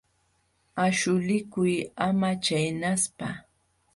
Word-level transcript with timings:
Aśhulikuy 0.85 1.75
ama 2.07 2.31
chaynaspa. 2.45 3.27